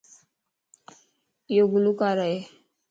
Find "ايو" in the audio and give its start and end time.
1.49-1.65